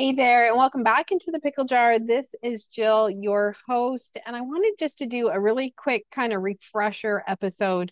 Hey 0.00 0.12
there, 0.12 0.46
and 0.46 0.56
welcome 0.56 0.84
back 0.84 1.10
into 1.10 1.32
the 1.32 1.40
pickle 1.40 1.64
jar. 1.64 1.98
This 1.98 2.32
is 2.40 2.62
Jill, 2.62 3.10
your 3.10 3.56
host, 3.66 4.16
and 4.24 4.36
I 4.36 4.42
wanted 4.42 4.74
just 4.78 4.98
to 4.98 5.06
do 5.06 5.26
a 5.26 5.40
really 5.40 5.74
quick 5.76 6.06
kind 6.12 6.32
of 6.32 6.40
refresher 6.40 7.24
episode. 7.26 7.90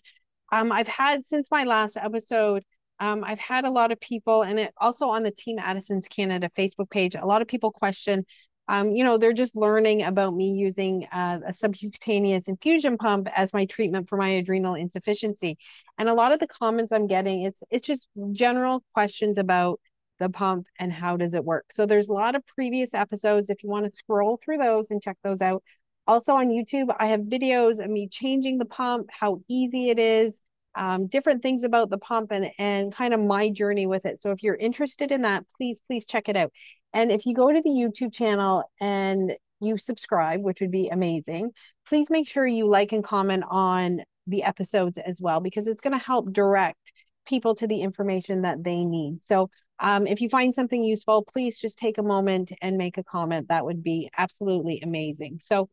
Um, 0.49 0.71
I've 0.71 0.87
had 0.87 1.27
since 1.27 1.51
my 1.51 1.65
last 1.65 1.97
episode, 1.97 2.63
um, 3.01 3.25
I've 3.25 3.39
had 3.39 3.65
a 3.65 3.69
lot 3.69 3.91
of 3.91 3.99
people, 3.99 4.43
and 4.43 4.57
it 4.57 4.73
also 4.77 5.07
on 5.07 5.23
the 5.23 5.31
Team 5.31 5.59
Addison's 5.59 6.07
Canada 6.07 6.49
Facebook 6.57 6.89
page, 6.89 7.13
a 7.15 7.25
lot 7.25 7.41
of 7.41 7.49
people 7.49 7.73
question, 7.73 8.25
um, 8.69 8.95
you 8.95 9.03
know, 9.03 9.17
they're 9.17 9.33
just 9.33 9.53
learning 9.53 10.03
about 10.03 10.33
me 10.33 10.51
using 10.51 11.09
uh, 11.11 11.39
a 11.45 11.51
subcutaneous 11.51 12.47
infusion 12.47 12.97
pump 12.97 13.27
as 13.35 13.51
my 13.51 13.65
treatment 13.65 14.07
for 14.07 14.15
my 14.15 14.29
adrenal 14.29 14.75
insufficiency. 14.75 15.57
And 15.97 16.07
a 16.07 16.13
lot 16.13 16.31
of 16.31 16.39
the 16.39 16.47
comments 16.47 16.93
I'm 16.93 17.07
getting, 17.07 17.43
it's 17.43 17.61
it's 17.69 17.85
just 17.85 18.07
general 18.31 18.81
questions 18.93 19.37
about 19.37 19.81
the 20.19 20.29
pump 20.29 20.67
and 20.79 20.91
how 20.91 21.17
does 21.17 21.33
it 21.33 21.43
work. 21.43 21.65
So 21.71 21.85
there's 21.85 22.07
a 22.07 22.13
lot 22.13 22.35
of 22.35 22.45
previous 22.47 22.93
episodes 22.93 23.49
if 23.49 23.63
you 23.63 23.69
want 23.69 23.85
to 23.85 23.95
scroll 23.95 24.39
through 24.43 24.57
those 24.57 24.87
and 24.89 25.01
check 25.01 25.17
those 25.23 25.41
out. 25.41 25.63
Also 26.07 26.33
on 26.33 26.47
YouTube, 26.47 26.95
I 26.99 27.07
have 27.07 27.21
videos 27.21 27.83
of 27.83 27.89
me 27.89 28.07
changing 28.07 28.57
the 28.57 28.65
pump, 28.65 29.09
how 29.11 29.41
easy 29.47 29.89
it 29.89 29.99
is, 29.99 30.39
um, 30.75 31.07
different 31.07 31.41
things 31.41 31.63
about 31.63 31.89
the 31.89 31.97
pump 31.97 32.31
and 32.31 32.51
and 32.57 32.93
kind 32.93 33.13
of 33.13 33.19
my 33.19 33.49
journey 33.49 33.87
with 33.87 34.05
it. 34.05 34.21
So 34.21 34.31
if 34.31 34.43
you're 34.43 34.55
interested 34.55 35.11
in 35.11 35.23
that, 35.23 35.43
please 35.57 35.81
please 35.87 36.05
check 36.05 36.29
it 36.29 36.37
out. 36.37 36.51
And 36.93 37.11
if 37.11 37.25
you 37.25 37.33
go 37.33 37.51
to 37.51 37.61
the 37.61 37.69
YouTube 37.69 38.13
channel 38.13 38.63
and 38.79 39.33
you 39.59 39.77
subscribe, 39.77 40.41
which 40.41 40.61
would 40.61 40.71
be 40.71 40.89
amazing, 40.89 41.51
please 41.89 42.09
make 42.09 42.27
sure 42.27 42.45
you 42.45 42.67
like 42.67 42.91
and 42.91 43.03
comment 43.03 43.43
on 43.49 44.01
the 44.27 44.43
episodes 44.43 44.97
as 44.97 45.19
well 45.19 45.39
because 45.39 45.67
it's 45.67 45.81
going 45.81 45.97
to 45.97 46.03
help 46.03 46.31
direct 46.31 46.91
people 47.25 47.55
to 47.55 47.67
the 47.67 47.81
information 47.81 48.43
that 48.43 48.63
they 48.63 48.85
need. 48.85 49.19
So 49.23 49.49
um, 49.79 50.07
if 50.07 50.21
you 50.21 50.29
find 50.29 50.53
something 50.53 50.83
useful, 50.83 51.23
please 51.23 51.59
just 51.59 51.77
take 51.77 51.97
a 51.97 52.03
moment 52.03 52.51
and 52.61 52.77
make 52.77 52.97
a 52.97 53.03
comment. 53.03 53.49
That 53.49 53.65
would 53.65 53.83
be 53.83 54.09
absolutely 54.17 54.81
amazing. 54.81 55.39
So, 55.41 55.69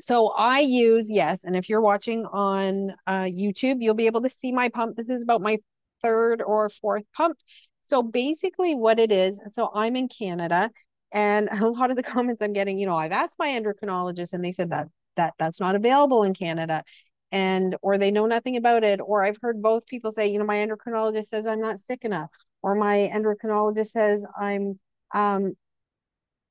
so 0.00 0.28
I 0.28 0.60
use, 0.60 1.08
yes, 1.10 1.40
and 1.44 1.56
if 1.56 1.68
you're 1.68 1.80
watching 1.80 2.26
on 2.26 2.92
uh, 3.06 3.22
YouTube, 3.22 3.76
you'll 3.80 3.94
be 3.94 4.06
able 4.06 4.22
to 4.22 4.30
see 4.30 4.52
my 4.52 4.68
pump. 4.68 4.96
This 4.96 5.08
is 5.08 5.22
about 5.22 5.40
my 5.40 5.58
third 6.02 6.42
or 6.42 6.68
fourth 6.68 7.04
pump. 7.16 7.38
So 7.86 8.02
basically 8.02 8.74
what 8.74 8.98
it 8.98 9.12
is, 9.12 9.40
so 9.48 9.70
I'm 9.74 9.96
in 9.96 10.08
Canada 10.08 10.70
and 11.12 11.48
a 11.52 11.68
lot 11.68 11.90
of 11.90 11.96
the 11.96 12.02
comments 12.02 12.42
I'm 12.42 12.52
getting, 12.52 12.78
you 12.78 12.86
know, 12.86 12.96
I've 12.96 13.12
asked 13.12 13.38
my 13.38 13.48
endocrinologist 13.48 14.32
and 14.32 14.44
they 14.44 14.52
said 14.52 14.70
that 14.70 14.88
that 15.16 15.34
that's 15.38 15.60
not 15.60 15.76
available 15.76 16.24
in 16.24 16.34
Canada 16.34 16.82
and 17.30 17.76
or 17.82 17.98
they 17.98 18.10
know 18.10 18.26
nothing 18.26 18.56
about 18.56 18.82
it 18.84 19.00
or 19.00 19.24
I've 19.24 19.38
heard 19.40 19.62
both 19.62 19.86
people 19.86 20.12
say, 20.12 20.26
you 20.26 20.38
know, 20.38 20.44
my 20.44 20.56
endocrinologist 20.56 21.26
says 21.26 21.46
I'm 21.46 21.60
not 21.60 21.78
sick 21.80 22.04
enough 22.04 22.30
or 22.64 22.74
my 22.74 23.10
endocrinologist 23.14 23.90
says 23.90 24.24
I'm 24.40 24.80
um 25.14 25.54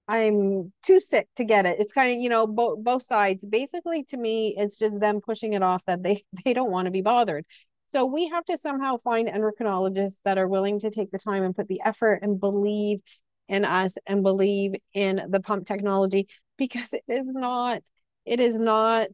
I'm 0.08 0.72
too 0.86 1.00
sick 1.02 1.28
to 1.38 1.45
get 1.45 1.66
it. 1.66 1.80
It's 1.80 1.94
kind 1.94 2.16
of, 2.16 2.22
you 2.22 2.30
know, 2.30 2.45
both 2.45 2.83
both 2.83 3.03
sides. 3.03 3.44
Basically 3.45 4.03
to 4.05 4.17
me, 4.17 4.53
it's 4.58 4.78
just 4.78 5.00
them 5.00 5.22
pushing 5.22 5.53
it 5.53 5.64
off 5.64 5.81
that 5.88 6.03
they 6.03 6.23
they 6.45 6.53
don't 6.53 6.72
want 6.72 6.86
to 6.86 6.92
be 6.92 7.02
bothered. 7.02 7.45
So 7.88 8.05
we 8.05 8.28
have 8.30 8.45
to 8.45 8.58
somehow 8.58 8.97
find 8.97 9.28
endocrinologists 9.28 10.16
that 10.25 10.38
are 10.38 10.47
willing 10.47 10.80
to 10.81 10.89
take 10.92 11.11
the 11.11 11.20
time 11.20 11.44
and 11.44 11.55
put 11.55 11.67
the 11.67 11.81
effort 11.83 12.20
and 12.22 12.39
believe 12.39 13.02
in 13.48 13.66
us 13.66 13.98
and 14.08 14.23
believe 14.23 14.73
in 14.94 15.22
the 15.30 15.39
pump 15.39 15.67
technology 15.67 16.27
because 16.58 16.89
it 16.94 17.03
is 17.08 17.25
not 17.27 17.81
it 18.25 18.39
is 18.39 18.55
not 18.58 19.09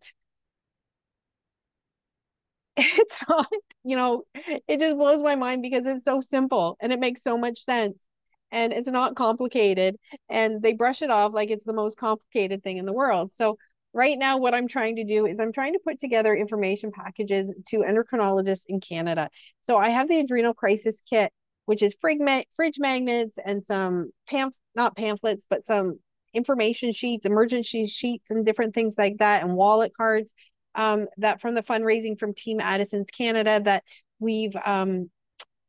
it's 2.79 3.23
not, 3.27 3.47
you 3.83 3.95
know, 3.95 4.23
it 4.67 4.79
just 4.79 4.95
blows 4.95 5.21
my 5.21 5.35
mind 5.35 5.61
because 5.61 5.85
it's 5.85 6.05
so 6.05 6.21
simple 6.21 6.77
and 6.79 6.91
it 6.91 6.99
makes 6.99 7.23
so 7.23 7.37
much 7.37 7.63
sense 7.63 8.05
and 8.51 8.73
it's 8.73 8.89
not 8.89 9.15
complicated 9.15 9.95
and 10.29 10.61
they 10.61 10.73
brush 10.73 11.01
it 11.01 11.11
off 11.11 11.33
like 11.33 11.49
it's 11.49 11.65
the 11.65 11.73
most 11.73 11.97
complicated 11.97 12.63
thing 12.63 12.77
in 12.77 12.85
the 12.85 12.93
world. 12.93 13.31
So 13.31 13.57
right 13.93 14.17
now 14.17 14.37
what 14.37 14.53
I'm 14.53 14.67
trying 14.67 14.95
to 14.97 15.03
do 15.03 15.25
is 15.25 15.39
I'm 15.39 15.53
trying 15.53 15.73
to 15.73 15.79
put 15.85 15.99
together 15.99 16.35
information 16.35 16.91
packages 16.91 17.49
to 17.69 17.79
endocrinologists 17.79 18.63
in 18.67 18.79
Canada. 18.79 19.29
So 19.63 19.77
I 19.77 19.89
have 19.89 20.07
the 20.07 20.19
adrenal 20.19 20.53
crisis 20.53 21.01
kit 21.09 21.31
which 21.65 21.83
is 21.83 21.95
fridge, 22.01 22.17
fridge 22.55 22.79
magnets 22.79 23.37
and 23.45 23.63
some 23.63 24.11
pamp 24.27 24.55
not 24.75 24.97
pamphlets 24.97 25.45
but 25.47 25.63
some 25.63 25.99
information 26.33 26.91
sheets, 26.93 27.25
emergency 27.25 27.85
sheets 27.87 28.31
and 28.31 28.45
different 28.45 28.73
things 28.73 28.95
like 28.97 29.17
that 29.17 29.43
and 29.43 29.55
wallet 29.55 29.91
cards 29.95 30.29
um, 30.75 31.07
that 31.17 31.41
from 31.41 31.55
the 31.55 31.61
fundraising 31.61 32.19
from 32.19 32.33
Team 32.33 32.59
Addison's 32.59 33.09
Canada 33.09 33.61
that 33.63 33.83
we've 34.19 34.55
um, 34.65 35.09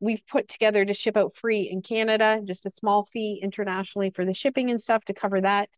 we've 0.00 0.26
put 0.26 0.48
together 0.48 0.84
to 0.84 0.94
ship 0.94 1.16
out 1.16 1.36
free 1.36 1.68
in 1.70 1.82
Canada, 1.82 2.40
just 2.44 2.66
a 2.66 2.70
small 2.70 3.04
fee 3.04 3.38
internationally 3.42 4.10
for 4.10 4.24
the 4.24 4.34
shipping 4.34 4.70
and 4.70 4.80
stuff 4.80 5.04
to 5.04 5.14
cover 5.14 5.40
that. 5.40 5.68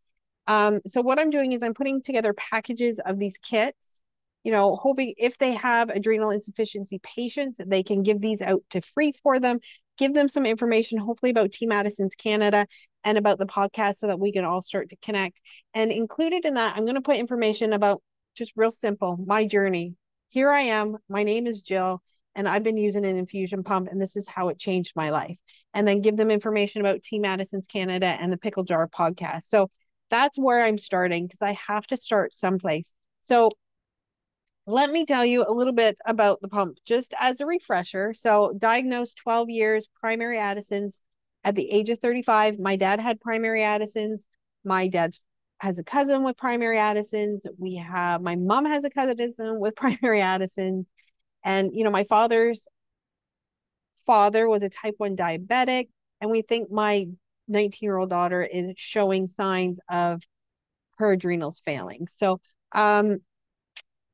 Um, 0.46 0.80
so 0.86 1.00
what 1.02 1.18
I'm 1.18 1.30
doing 1.30 1.52
is 1.52 1.62
I'm 1.62 1.74
putting 1.74 2.02
together 2.02 2.32
packages 2.34 2.98
of 3.04 3.18
these 3.18 3.36
kits, 3.38 4.00
you 4.44 4.52
know, 4.52 4.76
hoping 4.76 5.14
if 5.16 5.38
they 5.38 5.54
have 5.54 5.88
adrenal 5.88 6.30
insufficiency 6.30 7.00
patients, 7.02 7.60
they 7.64 7.82
can 7.82 8.02
give 8.02 8.20
these 8.20 8.42
out 8.42 8.62
to 8.70 8.80
free 8.80 9.12
for 9.22 9.38
them, 9.38 9.60
give 9.98 10.14
them 10.14 10.28
some 10.28 10.46
information, 10.46 10.98
hopefully 10.98 11.30
about 11.30 11.52
Team 11.52 11.70
Addison's 11.70 12.14
Canada 12.14 12.66
and 13.04 13.18
about 13.18 13.38
the 13.38 13.46
podcast 13.46 13.96
so 13.96 14.06
that 14.06 14.20
we 14.20 14.32
can 14.32 14.44
all 14.44 14.62
start 14.62 14.90
to 14.90 14.96
connect. 14.96 15.40
And 15.74 15.92
included 15.92 16.44
in 16.44 16.54
that, 16.54 16.76
I'm 16.76 16.84
going 16.84 16.94
to 16.94 17.00
put 17.00 17.16
information 17.16 17.72
about 17.72 18.02
just 18.34 18.52
real 18.56 18.70
simple, 18.70 19.18
my 19.26 19.46
journey. 19.46 19.94
Here 20.28 20.50
I 20.50 20.62
am. 20.62 20.96
My 21.08 21.22
name 21.22 21.46
is 21.46 21.60
Jill, 21.60 22.02
and 22.34 22.48
I've 22.48 22.62
been 22.62 22.76
using 22.76 23.04
an 23.04 23.16
infusion 23.16 23.62
pump, 23.62 23.88
and 23.90 24.00
this 24.00 24.16
is 24.16 24.26
how 24.26 24.48
it 24.48 24.58
changed 24.58 24.92
my 24.96 25.10
life. 25.10 25.38
And 25.74 25.86
then 25.86 26.02
give 26.02 26.16
them 26.16 26.30
information 26.30 26.80
about 26.80 27.02
Team 27.02 27.24
Addison's 27.24 27.66
Canada 27.66 28.06
and 28.06 28.32
the 28.32 28.36
Pickle 28.36 28.64
Jar 28.64 28.88
podcast. 28.88 29.44
So 29.44 29.70
that's 30.10 30.38
where 30.38 30.64
I'm 30.64 30.78
starting 30.78 31.26
because 31.26 31.42
I 31.42 31.56
have 31.66 31.86
to 31.88 31.96
start 31.96 32.34
someplace. 32.34 32.92
So 33.22 33.50
let 34.66 34.90
me 34.90 35.04
tell 35.04 35.24
you 35.24 35.44
a 35.46 35.52
little 35.52 35.72
bit 35.72 35.98
about 36.06 36.40
the 36.40 36.48
pump 36.48 36.78
just 36.84 37.14
as 37.18 37.40
a 37.40 37.46
refresher. 37.46 38.14
So, 38.14 38.52
diagnosed 38.56 39.16
12 39.16 39.50
years, 39.50 39.88
primary 40.00 40.38
Addison's 40.38 41.00
at 41.42 41.56
the 41.56 41.68
age 41.68 41.90
of 41.90 41.98
35. 41.98 42.60
My 42.60 42.76
dad 42.76 43.00
had 43.00 43.20
primary 43.20 43.64
Addison's. 43.64 44.24
My 44.64 44.86
dad's 44.86 45.20
has 45.62 45.78
a 45.78 45.84
cousin 45.84 46.24
with 46.24 46.36
primary 46.36 46.76
Addison's. 46.76 47.46
We 47.56 47.76
have 47.76 48.20
my 48.20 48.34
mom 48.34 48.64
has 48.66 48.84
a 48.84 48.90
cousin 48.90 49.34
with 49.38 49.76
primary 49.76 50.20
Addison's. 50.20 50.86
And, 51.44 51.70
you 51.72 51.84
know, 51.84 51.90
my 51.90 52.04
father's 52.04 52.66
father 54.04 54.48
was 54.48 54.64
a 54.64 54.68
type 54.68 54.94
1 54.98 55.16
diabetic. 55.16 55.88
And 56.20 56.30
we 56.30 56.42
think 56.42 56.70
my 56.70 57.06
19 57.46 57.78
year 57.80 57.96
old 57.96 58.10
daughter 58.10 58.42
is 58.42 58.74
showing 58.76 59.28
signs 59.28 59.78
of 59.88 60.22
her 60.98 61.12
adrenals 61.12 61.62
failing. 61.64 62.08
So, 62.08 62.40
um, 62.72 63.20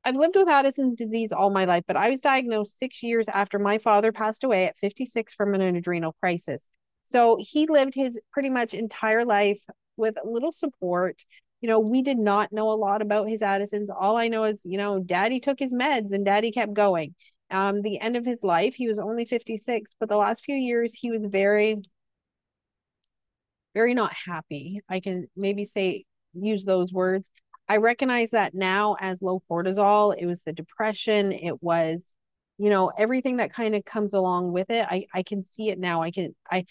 I've 0.05 0.15
lived 0.15 0.35
with 0.35 0.47
Addison's 0.47 0.95
disease 0.95 1.31
all 1.31 1.49
my 1.49 1.65
life, 1.65 1.83
but 1.87 1.97
I 1.97 2.09
was 2.09 2.21
diagnosed 2.21 2.77
six 2.77 3.03
years 3.03 3.25
after 3.27 3.59
my 3.59 3.79
father 3.79 4.11
passed 4.11 4.43
away 4.43 4.65
at 4.65 4.77
56 4.77 5.33
from 5.33 5.53
an 5.55 5.61
adrenal 5.61 6.15
crisis. 6.21 6.67
So 7.05 7.37
he 7.39 7.67
lived 7.67 7.95
his 7.95 8.17
pretty 8.31 8.49
much 8.49 8.73
entire 8.73 9.25
life 9.25 9.61
with 9.99 10.15
a 10.23 10.27
little 10.27 10.51
support. 10.51 11.23
You 11.61 11.69
know, 11.69 11.79
we 11.79 12.01
did 12.01 12.17
not 12.17 12.51
know 12.53 12.71
a 12.71 12.73
lot 12.73 13.01
about 13.01 13.29
his 13.29 13.41
Addison's. 13.41 13.89
All 13.89 14.17
I 14.17 14.29
know 14.29 14.45
is, 14.45 14.57
you 14.63 14.77
know, 14.77 14.99
daddy 14.99 15.39
took 15.39 15.59
his 15.59 15.73
meds 15.73 16.11
and 16.13 16.25
daddy 16.25 16.51
kept 16.51 16.73
going. 16.73 17.15
Um, 17.51 17.81
the 17.81 17.99
end 17.99 18.15
of 18.15 18.25
his 18.25 18.39
life, 18.43 18.75
he 18.75 18.87
was 18.87 18.99
only 18.99 19.25
56, 19.25 19.95
but 19.99 20.07
the 20.07 20.15
last 20.17 20.43
few 20.45 20.55
years 20.55 20.93
he 20.93 21.11
was 21.11 21.23
very, 21.25 21.81
very 23.73 23.93
not 23.93 24.13
happy. 24.13 24.81
I 24.87 24.99
can 24.99 25.27
maybe 25.35 25.65
say 25.65 26.05
use 26.33 26.63
those 26.63 26.93
words. 26.93 27.29
I 27.67 27.77
recognize 27.77 28.31
that 28.31 28.55
now 28.55 28.95
as 28.99 29.21
low 29.21 29.41
cortisol. 29.49 30.15
It 30.17 30.25
was 30.25 30.41
the 30.41 30.53
depression. 30.53 31.31
It 31.31 31.61
was, 31.61 32.05
you 32.57 32.69
know, 32.69 32.91
everything 32.97 33.37
that 33.37 33.53
kind 33.53 33.75
of 33.75 33.85
comes 33.85 34.13
along 34.13 34.51
with 34.51 34.69
it. 34.69 34.85
I 34.89 35.05
I 35.13 35.23
can 35.23 35.43
see 35.43 35.69
it 35.69 35.79
now. 35.79 36.01
I 36.01 36.11
can 36.11 36.35
I 36.49 36.65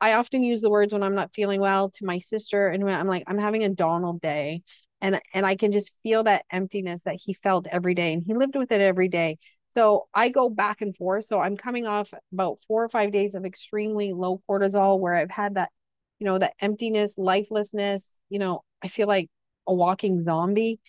I 0.00 0.14
often 0.14 0.42
use 0.42 0.60
the 0.62 0.70
words 0.70 0.92
when 0.92 1.02
I'm 1.02 1.14
not 1.14 1.34
feeling 1.34 1.60
well 1.60 1.90
to 1.90 2.04
my 2.06 2.18
sister 2.18 2.68
and 2.68 2.88
I'm 2.88 3.06
like 3.06 3.24
I'm 3.26 3.38
having 3.38 3.64
a 3.64 3.68
Donald 3.68 4.20
day 4.20 4.62
and 5.00 5.20
and 5.34 5.44
I 5.46 5.56
can 5.56 5.72
just 5.72 5.92
feel 6.02 6.24
that 6.24 6.44
emptiness 6.50 7.02
that 7.04 7.16
he 7.22 7.34
felt 7.34 7.66
every 7.70 7.94
day 7.94 8.12
and 8.12 8.22
he 8.26 8.34
lived 8.34 8.56
with 8.56 8.72
it 8.72 8.80
every 8.80 9.08
day. 9.08 9.38
So 9.70 10.08
I 10.14 10.30
go 10.30 10.48
back 10.50 10.80
and 10.80 10.96
forth. 10.96 11.26
So 11.26 11.38
I'm 11.38 11.56
coming 11.56 11.86
off 11.86 12.10
about 12.32 12.58
4 12.66 12.84
or 12.84 12.88
5 12.88 13.12
days 13.12 13.34
of 13.34 13.44
extremely 13.44 14.12
low 14.12 14.42
cortisol 14.48 14.98
where 14.98 15.14
I've 15.14 15.30
had 15.30 15.54
that 15.54 15.70
you 16.18 16.26
know 16.26 16.38
that 16.38 16.54
emptiness, 16.60 17.14
lifelessness, 17.16 18.04
you 18.28 18.38
know, 18.38 18.62
I 18.82 18.88
feel 18.88 19.06
like 19.08 19.28
a 19.66 19.74
walking 19.74 20.20
zombie. 20.20 20.80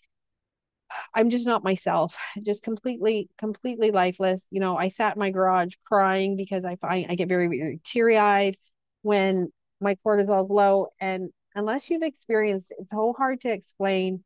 I'm 1.13 1.29
just 1.29 1.45
not 1.45 1.63
myself, 1.63 2.15
just 2.43 2.63
completely, 2.63 3.29
completely 3.37 3.91
lifeless. 3.91 4.41
You 4.51 4.59
know, 4.59 4.75
I 4.77 4.89
sat 4.89 5.15
in 5.15 5.19
my 5.19 5.31
garage 5.31 5.73
crying 5.85 6.35
because 6.35 6.65
I 6.65 6.75
find 6.77 7.07
I 7.09 7.15
get 7.15 7.27
very, 7.29 7.47
very 7.47 7.79
teary 7.83 8.17
eyed 8.17 8.57
when 9.01 9.51
my 9.79 9.95
cortisol 10.05 10.45
is 10.45 10.49
low. 10.49 10.87
And 10.99 11.31
unless 11.55 11.89
you've 11.89 12.03
experienced, 12.03 12.73
it's 12.77 12.91
so 12.91 13.13
hard 13.17 13.41
to 13.41 13.49
explain. 13.51 14.23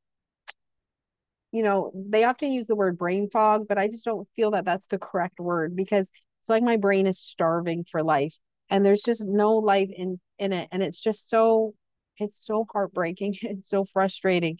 You 1.51 1.63
know, 1.63 1.91
they 1.95 2.23
often 2.25 2.51
use 2.51 2.67
the 2.67 2.75
word 2.75 2.97
brain 2.97 3.29
fog, 3.29 3.67
but 3.67 3.77
I 3.77 3.87
just 3.87 4.03
don't 4.05 4.27
feel 4.35 4.51
that 4.51 4.65
that's 4.65 4.87
the 4.87 4.99
correct 4.99 5.39
word 5.39 5.75
because 5.75 6.01
it's 6.01 6.49
like 6.49 6.63
my 6.63 6.77
brain 6.77 7.07
is 7.07 7.19
starving 7.19 7.85
for 7.89 8.03
life 8.03 8.35
and 8.69 8.85
there's 8.85 9.01
just 9.01 9.23
no 9.23 9.55
life 9.55 9.89
in 9.95 10.19
in 10.37 10.51
it. 10.51 10.67
And 10.71 10.83
it's 10.83 10.99
just 10.99 11.29
so, 11.29 11.73
it's 12.17 12.45
so 12.45 12.65
heartbreaking. 12.71 13.35
It's 13.41 13.69
so 13.69 13.85
frustrating. 13.93 14.57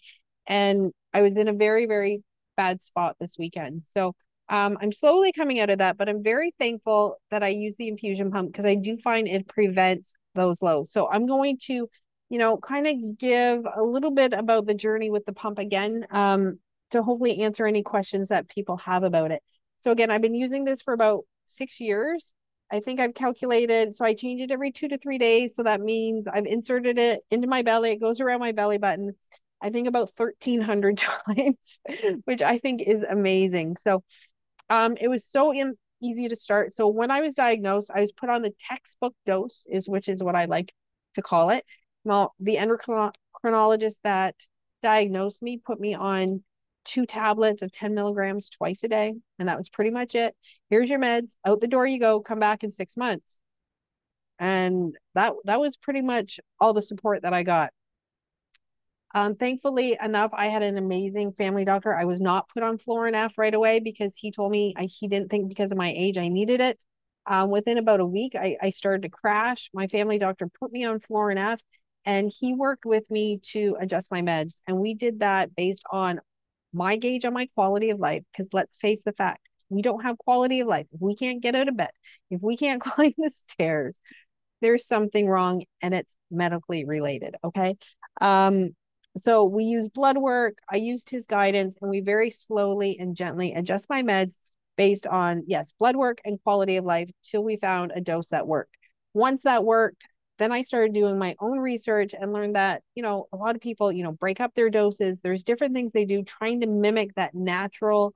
And 0.48 0.94
I 1.14 1.22
was 1.22 1.36
in 1.36 1.48
a 1.48 1.54
very, 1.54 1.86
very 1.86 2.24
bad 2.56 2.82
spot 2.84 3.18
this 3.20 3.36
weekend. 3.38 3.84
So 3.86 4.16
um, 4.50 4.78
I'm 4.82 4.92
slowly 4.92 5.32
coming 5.32 5.60
out 5.60 5.70
of 5.70 5.80
that, 5.80 5.98
but 5.98 6.08
I'm 6.08 6.24
very 6.24 6.54
thankful 6.60 7.18
that 7.32 7.44
I 7.44 7.50
use 7.50 7.76
the 7.78 7.88
infusion 7.88 8.32
pump 8.32 8.52
because 8.52 8.66
I 8.66 8.76
do 8.76 8.98
find 8.98 9.28
it 9.28 9.48
prevents 9.48 10.14
those 10.36 10.62
lows. 10.62 10.92
So 10.92 11.10
I'm 11.10 11.26
going 11.26 11.58
to, 11.66 11.88
you 12.30 12.38
know, 12.38 12.58
kind 12.58 12.86
of 12.86 13.18
give 13.18 13.66
a 13.76 13.82
little 13.82 14.12
bit 14.12 14.34
about 14.34 14.68
the 14.68 14.76
journey 14.76 15.10
with 15.10 15.26
the 15.26 15.34
pump 15.34 15.58
again 15.58 16.06
um, 16.12 16.60
to 16.92 17.02
hopefully 17.02 17.42
answer 17.42 17.66
any 17.66 17.82
questions 17.82 18.30
that 18.30 18.48
people 18.48 18.78
have 18.78 19.04
about 19.04 19.32
it. 19.32 19.42
So 19.80 19.92
again, 19.92 20.12
I've 20.12 20.22
been 20.22 20.36
using 20.36 20.64
this 20.64 20.82
for 20.82 20.94
about 20.94 21.26
six 21.46 21.80
years. 21.80 22.34
I 22.72 22.80
think 22.80 23.00
I've 23.00 23.14
calculated, 23.14 23.96
so 23.96 24.06
I 24.06 24.16
change 24.16 24.42
it 24.42 24.52
every 24.52 24.72
two 24.72 24.88
to 24.88 24.98
three 24.98 25.18
days. 25.18 25.56
So 25.56 25.64
that 25.64 25.82
means 25.82 26.28
I've 26.28 26.46
inserted 26.48 26.98
it 26.98 27.22
into 27.32 27.48
my 27.48 27.62
belly. 27.62 27.92
It 27.92 28.02
goes 28.02 28.20
around 28.20 28.40
my 28.40 28.52
belly 28.52 28.78
button. 28.78 29.14
I 29.62 29.70
think 29.70 29.88
about 29.88 30.12
1300 30.18 30.98
times, 31.28 31.80
which 32.26 32.42
I 32.42 32.60
think 32.60 32.82
is 32.86 33.04
amazing. 33.04 33.78
So 33.78 34.04
um, 34.70 34.98
it 35.00 35.08
was 35.08 35.26
so 35.26 35.52
in, 35.52 35.76
easy 36.02 36.28
to 36.28 36.36
start. 36.36 36.74
So 36.74 36.88
when 36.88 37.12
I 37.12 37.22
was 37.22 37.36
diagnosed, 37.36 37.92
I 37.94 38.02
was 38.02 38.12
put 38.12 38.30
on 38.30 38.42
the 38.42 38.54
textbook 38.60 39.16
dose, 39.26 39.66
is 39.70 39.88
which 39.88 40.10
is 40.10 40.24
what 40.24 40.36
I 40.36 40.46
like 40.46 40.74
to 41.16 41.22
call 41.22 41.50
it. 41.50 41.66
Well, 42.04 42.34
the 42.40 42.56
endocrinologist 42.56 43.98
that 44.04 44.36
diagnosed 44.82 45.42
me 45.42 45.58
put 45.58 45.80
me 45.80 45.96
on 45.96 46.44
two 46.84 47.06
tablets 47.06 47.62
of 47.62 47.72
10 47.72 47.96
milligrams 47.96 48.50
twice 48.50 48.84
a 48.84 48.88
day, 48.88 49.16
and 49.40 49.48
that 49.48 49.58
was 49.58 49.70
pretty 49.70 49.90
much 49.90 50.16
it. 50.16 50.36
Here's 50.70 50.90
your 50.90 51.00
meds, 51.00 51.32
out 51.46 51.62
the 51.62 51.68
door 51.68 51.88
you 51.88 52.00
go, 52.00 52.22
come 52.22 52.40
back 52.40 52.64
in 52.64 52.72
six 52.72 52.96
months. 52.96 53.40
And 54.38 54.96
that 55.14 55.34
that 55.46 55.60
was 55.62 55.78
pretty 55.78 56.02
much 56.02 56.40
all 56.60 56.74
the 56.74 56.82
support 56.82 57.22
that 57.22 57.34
I 57.34 57.44
got. 57.44 57.72
Um, 59.16 59.36
thankfully 59.36 59.98
enough, 60.04 60.32
I 60.34 60.50
had 60.50 60.62
an 60.62 60.78
amazing 60.78 61.32
family 61.32 61.64
doctor. 61.64 61.96
I 61.96 62.04
was 62.04 62.20
not 62.20 62.50
put 62.50 62.64
on 62.64 62.78
Florinef 62.78 63.32
right 63.38 63.54
away 63.54 63.80
because 63.80 64.14
he 64.14 64.30
told 64.30 64.52
me 64.52 64.74
I, 64.76 64.86
he 64.86 65.08
didn't 65.08 65.32
think 65.32 65.48
because 65.48 65.72
of 65.72 65.78
my 65.78 65.94
age 65.96 66.18
I 66.18 66.28
needed 66.28 66.60
it. 66.60 66.78
Um, 67.26 67.50
within 67.50 67.78
about 67.78 68.02
a 68.02 68.06
week, 68.06 68.36
I, 68.36 68.58
I 68.62 68.72
started 68.72 69.04
to 69.04 69.10
crash. 69.10 69.70
My 69.74 69.88
family 69.88 70.20
doctor 70.20 70.50
put 70.60 70.74
me 70.74 70.84
on 70.84 71.00
Florinef 71.00 71.60
and 72.06 72.30
he 72.30 72.54
worked 72.54 72.86
with 72.86 73.10
me 73.10 73.40
to 73.54 73.78
adjust 73.80 74.12
my 74.12 74.22
meds. 74.22 74.56
And 74.68 74.80
we 74.80 74.94
did 74.94 75.22
that 75.22 75.56
based 75.56 75.84
on 75.90 76.20
my 76.74 76.98
gauge 76.98 77.24
on 77.24 77.34
my 77.34 77.48
quality 77.56 77.92
of 77.92 78.00
life. 78.00 78.24
Because 78.34 78.50
let's 78.52 78.76
face 78.76 79.04
the 79.06 79.14
fact, 79.14 79.48
we 79.70 79.82
don't 79.82 80.04
have 80.04 80.18
quality 80.18 80.60
of 80.60 80.68
life. 80.68 80.88
If 80.92 81.00
we 81.00 81.16
can't 81.16 81.42
get 81.42 81.56
out 81.56 81.70
of 81.70 81.78
bed, 81.78 81.92
if 82.30 82.42
we 82.42 82.58
can't 82.58 82.82
climb 82.82 83.14
the 83.18 83.30
stairs, 83.30 83.98
there's 84.60 84.86
something 84.86 85.26
wrong 85.26 85.64
and 85.82 85.94
it's 85.94 86.14
medically 86.30 86.84
related. 86.84 87.36
Okay. 87.46 87.78
Um, 88.20 88.76
so 89.18 89.46
we 89.46 89.64
use 89.64 89.88
blood 89.88 90.18
work. 90.18 90.58
I 90.70 90.78
used 90.78 91.10
his 91.10 91.26
guidance 91.26 91.78
and 91.82 91.90
we 91.90 92.02
very 92.02 92.30
slowly 92.30 92.98
and 93.00 93.16
gently 93.16 93.54
adjust 93.54 93.90
my 93.90 94.04
meds 94.04 94.38
based 94.78 95.08
on, 95.08 95.44
yes, 95.48 95.74
blood 95.80 95.96
work 95.96 96.20
and 96.26 96.42
quality 96.44 96.78
of 96.78 96.86
life 96.86 97.10
till 97.24 97.44
we 97.44 97.58
found 97.58 97.92
a 97.96 98.02
dose 98.02 98.30
that 98.30 98.48
worked. 98.48 98.76
Once 99.14 99.44
that 99.44 99.64
worked, 99.64 100.04
then 100.38 100.52
I 100.52 100.64
started 100.64 100.94
doing 100.94 101.18
my 101.18 101.36
own 101.40 101.60
research 101.60 102.14
and 102.14 102.34
learned 102.34 102.56
that, 102.56 102.84
you 102.94 103.04
know, 103.04 103.28
a 103.32 103.38
lot 103.38 103.56
of 103.56 103.62
people, 103.62 103.92
you 103.92 104.04
know, 104.04 104.12
break 104.12 104.42
up 104.42 104.54
their 104.54 104.70
doses. 104.70 105.22
There's 105.22 105.44
different 105.44 105.74
things 105.74 105.94
they 105.94 106.04
do 106.04 106.24
trying 106.24 106.62
to 106.62 106.68
mimic 106.68 107.16
that 107.16 107.34
natural 107.34 108.14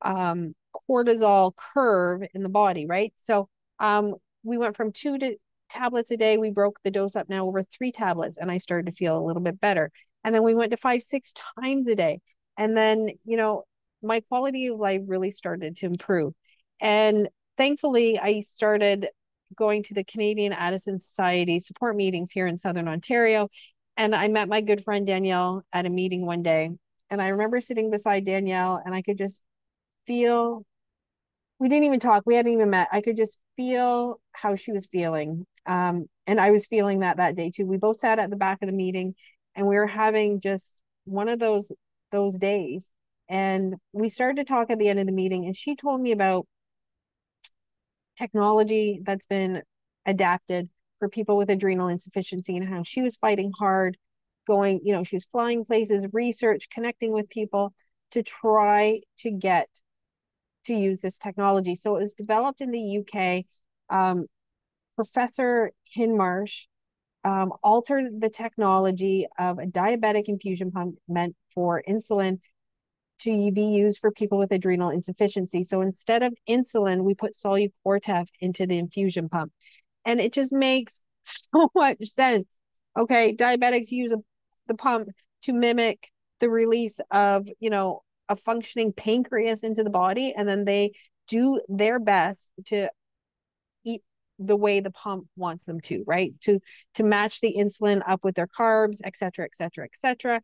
um, 0.00 0.54
cortisol 0.88 1.54
curve 1.54 2.22
in 2.32 2.42
the 2.42 2.48
body, 2.48 2.86
right? 2.86 3.12
So 3.18 3.48
um, 3.78 4.14
we 4.42 4.56
went 4.56 4.76
from 4.76 4.92
two 4.92 5.18
to 5.18 5.36
tablets 5.70 6.10
a 6.10 6.16
day. 6.16 6.38
We 6.38 6.50
broke 6.50 6.78
the 6.82 6.90
dose 6.90 7.16
up 7.16 7.28
now 7.28 7.46
over 7.46 7.62
three 7.64 7.92
tablets, 7.92 8.38
and 8.38 8.50
I 8.50 8.58
started 8.58 8.86
to 8.86 8.96
feel 8.96 9.18
a 9.18 9.24
little 9.24 9.42
bit 9.42 9.60
better. 9.60 9.90
And 10.24 10.34
then 10.34 10.42
we 10.42 10.54
went 10.54 10.72
to 10.72 10.76
five, 10.76 11.02
six 11.02 11.32
times 11.60 11.88
a 11.88 11.94
day. 11.94 12.20
And 12.56 12.76
then, 12.76 13.10
you 13.24 13.36
know, 13.36 13.64
my 14.02 14.20
quality 14.20 14.66
of 14.68 14.78
life 14.78 15.02
really 15.06 15.30
started 15.30 15.76
to 15.78 15.86
improve. 15.86 16.34
And 16.80 17.28
thankfully, 17.56 18.18
I 18.18 18.40
started 18.40 19.08
going 19.56 19.82
to 19.84 19.94
the 19.94 20.04
Canadian 20.04 20.52
Addison 20.52 21.00
Society 21.00 21.60
support 21.60 21.96
meetings 21.96 22.30
here 22.30 22.46
in 22.46 22.58
Southern 22.58 22.88
Ontario. 22.88 23.48
And 23.96 24.14
I 24.14 24.28
met 24.28 24.48
my 24.48 24.60
good 24.60 24.84
friend 24.84 25.06
Danielle 25.06 25.62
at 25.72 25.86
a 25.86 25.90
meeting 25.90 26.24
one 26.24 26.42
day. 26.42 26.70
And 27.10 27.22
I 27.22 27.28
remember 27.28 27.60
sitting 27.60 27.90
beside 27.90 28.24
Danielle 28.24 28.80
and 28.84 28.94
I 28.94 29.02
could 29.02 29.18
just 29.18 29.40
feel, 30.06 30.64
we 31.58 31.68
didn't 31.68 31.84
even 31.84 32.00
talk, 32.00 32.24
we 32.26 32.36
hadn't 32.36 32.52
even 32.52 32.70
met. 32.70 32.88
I 32.92 33.00
could 33.00 33.16
just 33.16 33.38
feel 33.56 34.20
how 34.32 34.54
she 34.56 34.72
was 34.72 34.86
feeling. 34.86 35.46
Um, 35.66 36.06
and 36.26 36.40
I 36.40 36.50
was 36.50 36.66
feeling 36.66 37.00
that 37.00 37.16
that 37.16 37.34
day 37.34 37.50
too. 37.50 37.66
We 37.66 37.78
both 37.78 38.00
sat 38.00 38.18
at 38.18 38.30
the 38.30 38.36
back 38.36 38.58
of 38.62 38.66
the 38.68 38.72
meeting 38.72 39.14
and 39.58 39.66
we 39.66 39.74
were 39.74 39.88
having 39.88 40.40
just 40.40 40.82
one 41.04 41.28
of 41.28 41.38
those 41.38 41.70
those 42.12 42.36
days. 42.36 42.90
And 43.28 43.74
we 43.92 44.08
started 44.08 44.36
to 44.36 44.44
talk 44.44 44.70
at 44.70 44.78
the 44.78 44.88
end 44.88 45.00
of 45.00 45.06
the 45.06 45.12
meeting 45.12 45.44
and 45.44 45.54
she 45.54 45.76
told 45.76 46.00
me 46.00 46.12
about 46.12 46.46
technology 48.16 49.00
that's 49.04 49.26
been 49.26 49.62
adapted 50.06 50.70
for 50.98 51.08
people 51.08 51.36
with 51.36 51.50
adrenal 51.50 51.88
insufficiency 51.88 52.56
and 52.56 52.68
how 52.68 52.82
she 52.82 53.02
was 53.02 53.16
fighting 53.16 53.52
hard 53.56 53.96
going 54.46 54.80
you 54.82 54.92
know 54.92 55.04
she 55.04 55.14
was 55.14 55.26
flying 55.30 55.64
places 55.64 56.06
research 56.12 56.68
connecting 56.70 57.12
with 57.12 57.28
people 57.28 57.72
to 58.10 58.22
try 58.22 59.00
to 59.18 59.30
get 59.30 59.68
to 60.64 60.74
use 60.74 61.00
this 61.00 61.18
technology. 61.18 61.74
So 61.74 61.96
it 61.96 62.02
was 62.02 62.14
developed 62.14 62.60
in 62.60 62.70
the 62.70 62.98
uk 62.98 63.44
um, 63.90 64.26
professor 64.96 65.72
Hindmarsh 65.96 66.66
um, 67.28 67.52
altered 67.62 68.20
the 68.20 68.30
technology 68.30 69.26
of 69.38 69.58
a 69.58 69.66
diabetic 69.66 70.24
infusion 70.28 70.70
pump 70.70 70.96
meant 71.08 71.36
for 71.54 71.82
insulin 71.86 72.40
to 73.20 73.52
be 73.52 73.64
used 73.64 73.98
for 73.98 74.10
people 74.10 74.38
with 74.38 74.50
adrenal 74.50 74.88
insufficiency. 74.88 75.62
So 75.62 75.82
instead 75.82 76.22
of 76.22 76.34
insulin, 76.48 77.02
we 77.02 77.14
put 77.14 77.34
Solu-Cortef 77.34 78.28
into 78.40 78.66
the 78.66 78.78
infusion 78.78 79.28
pump. 79.28 79.52
And 80.06 80.20
it 80.20 80.32
just 80.32 80.52
makes 80.52 81.02
so 81.52 81.70
much 81.74 81.98
sense. 82.14 82.46
Okay, 82.98 83.34
diabetics 83.34 83.90
use 83.90 84.12
a, 84.12 84.18
the 84.66 84.74
pump 84.74 85.10
to 85.42 85.52
mimic 85.52 86.08
the 86.40 86.48
release 86.48 86.98
of, 87.10 87.46
you 87.60 87.68
know, 87.68 88.02
a 88.30 88.36
functioning 88.36 88.94
pancreas 88.94 89.62
into 89.62 89.84
the 89.84 89.90
body. 89.90 90.32
And 90.34 90.48
then 90.48 90.64
they 90.64 90.92
do 91.26 91.60
their 91.68 91.98
best 91.98 92.52
to 92.66 92.88
the 94.38 94.56
way 94.56 94.80
the 94.80 94.90
pump 94.90 95.26
wants 95.36 95.64
them 95.64 95.80
to, 95.80 96.04
right? 96.06 96.32
To 96.42 96.60
to 96.94 97.02
match 97.02 97.40
the 97.40 97.54
insulin 97.58 98.02
up 98.06 98.24
with 98.24 98.34
their 98.34 98.46
carbs, 98.46 99.00
et 99.04 99.16
cetera, 99.16 99.44
et 99.44 99.56
cetera, 99.56 99.84
et 99.84 99.96
cetera. 99.96 100.40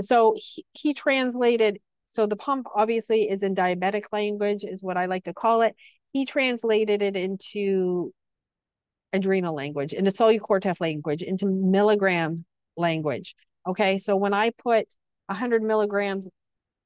So 0.00 0.36
he, 0.36 0.64
he 0.72 0.94
translated, 0.94 1.78
so 2.06 2.26
the 2.26 2.36
pump 2.36 2.66
obviously 2.74 3.28
is 3.28 3.42
in 3.42 3.54
diabetic 3.54 4.04
language, 4.12 4.64
is 4.64 4.82
what 4.82 4.96
I 4.96 5.06
like 5.06 5.24
to 5.24 5.34
call 5.34 5.62
it. 5.62 5.74
He 6.12 6.26
translated 6.26 7.02
it 7.02 7.16
into 7.16 8.12
adrenal 9.12 9.54
language, 9.54 9.92
into 9.92 10.10
Solu-Cortef 10.10 10.80
language, 10.80 11.22
into 11.22 11.46
milligram 11.46 12.44
language. 12.76 13.34
Okay, 13.66 13.98
so 13.98 14.16
when 14.16 14.34
I 14.34 14.50
put 14.50 14.86
100 15.26 15.62
milligrams 15.62 16.28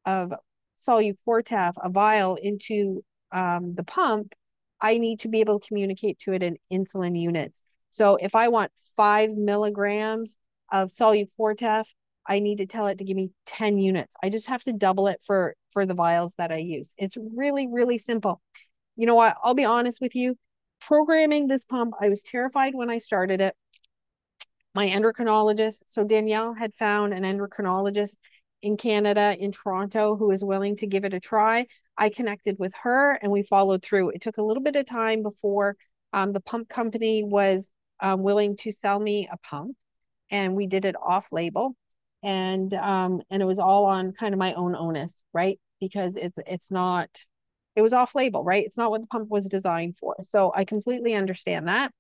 of 0.07 0.33
Solu-Cortef, 0.79 1.75
a 1.83 1.91
vial, 1.91 2.37
into 2.41 3.05
um, 3.33 3.75
the 3.75 3.85
pump, 3.85 4.33
I 4.81 4.99
need 4.99 5.21
to 5.21 5.29
be 5.29 5.41
able 5.41 5.61
to 5.61 5.67
communicate 5.67 6.19
to 6.21 6.33
it 6.33 6.43
in 6.43 6.57
insulin 6.73 7.19
units. 7.21 7.63
So 7.91 8.17
if 8.17 8.35
I 8.35 8.49
want 8.49 8.73
five 8.97 9.31
milligrams 9.31 10.37
of 10.71 10.91
Solu-Cortef, 10.91 11.87
I 12.27 12.39
need 12.39 12.59
to 12.59 12.67
tell 12.67 12.87
it 12.87 12.99
to 12.99 13.05
give 13.05 13.17
me 13.17 13.31
10 13.47 13.79
units. 13.79 14.15
I 14.23 14.31
just 14.31 14.47
have 14.47 14.63
to 14.65 14.73
double 14.73 15.09
it 15.09 15.21
for, 15.27 15.57
for 15.73 15.87
the 15.87 15.95
vials 15.95 16.35
that 16.39 16.53
I 16.53 16.59
use. 16.59 16.95
It's 16.97 17.17
really, 17.17 17.67
really 17.67 17.99
simple. 17.99 18.41
You 18.97 19.07
know 19.07 19.15
what? 19.15 19.37
I'll 19.43 19.55
be 19.55 19.65
honest 19.65 20.01
with 20.01 20.15
you. 20.15 20.37
Programming 20.81 21.47
this 21.47 21.65
pump, 21.65 21.95
I 22.01 22.09
was 22.09 22.23
terrified 22.23 22.75
when 22.75 22.89
I 22.89 22.99
started 22.99 23.41
it. 23.41 23.55
My 24.75 24.87
endocrinologist, 24.89 25.83
so 25.89 26.05
Danielle 26.05 26.55
had 26.55 26.75
found 26.75 27.13
an 27.13 27.25
endocrinologist 27.25 28.15
in 28.63 28.77
Canada, 28.77 29.37
in 29.39 29.53
Toronto, 29.53 30.17
who 30.17 30.29
was 30.29 30.45
willing 30.45 30.77
to 30.77 30.87
give 30.87 31.05
it 31.05 31.15
a 31.15 31.21
try. 31.21 31.67
I 32.01 32.09
connected 32.09 32.59
with 32.59 32.73
her 32.83 33.13
and 33.13 33.31
we 33.31 33.43
followed 33.43 33.83
through. 33.83 34.11
It 34.11 34.23
took 34.23 34.39
a 34.39 34.43
little 34.43 34.63
bit 34.63 34.75
of 34.75 34.87
time 34.87 35.23
before 35.23 35.77
um, 36.15 36.33
the 36.33 36.41
pump 36.41 36.69
company 36.69 37.23
was 37.23 37.71
um, 38.01 38.23
willing 38.23 38.57
to 38.57 38.73
sell 38.73 38.99
me 38.99 39.29
a 39.31 39.37
pump, 39.37 39.77
and 40.31 40.57
we 40.57 40.67
did 40.67 40.87
it 40.87 40.97
off 41.01 41.29
label, 41.31 41.77
and 42.23 42.73
um, 42.75 43.21
and 43.31 43.43
it 43.43 43.45
was 43.45 43.59
all 43.59 43.85
on 43.85 44.13
kind 44.13 44.35
of 44.35 44.39
my 44.39 44.55
own 44.55 44.75
onus, 44.75 45.23
right? 45.35 45.61
Because 45.79 46.15
it's 46.17 46.37
it's 46.47 46.71
not, 46.71 47.11
it 47.77 47.83
was 47.83 47.93
off 47.93 48.15
label, 48.15 48.43
right? 48.43 48.65
It's 48.65 48.79
not 48.79 48.91
what 48.91 49.03
the 49.03 49.07
pump 49.07 49.29
was 49.29 49.47
designed 49.47 49.97
for. 50.01 50.17
So 50.23 50.53
I 50.55 50.65
completely 50.65 51.15
understand 51.15 51.69
that. 51.69 51.93